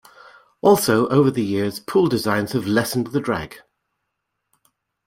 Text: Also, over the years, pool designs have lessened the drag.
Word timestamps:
Also, 0.61 1.07
over 1.09 1.29
the 1.29 1.43
years, 1.45 1.79
pool 1.79 2.07
designs 2.07 2.53
have 2.53 2.65
lessened 2.65 3.05
the 3.11 3.19
drag. 3.21 3.59